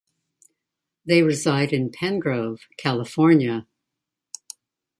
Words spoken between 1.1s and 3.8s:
reside in Penngrove, California.